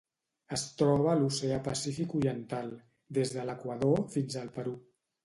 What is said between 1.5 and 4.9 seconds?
Pacífic oriental: des de l'Equador fins al Perú.